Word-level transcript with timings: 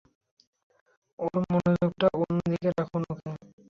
ওর 1.19 1.35
মনোযোগটা 1.51 2.07
অন্য 2.19 2.37
দিকে 2.51 2.69
রাখুন, 2.71 3.01
ওকে? 3.11 3.29